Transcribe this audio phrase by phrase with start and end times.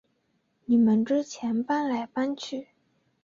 [0.65, 2.69] 你们之前搬来搬去